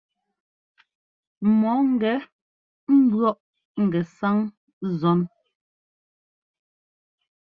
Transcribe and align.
Mɔ 1.59 1.71
ńgɛ 1.91 2.13
ḿbʉ̈ɔʼ 2.95 3.37
ŋgɛsáŋ 3.85 4.37
zɔn. 4.99 5.19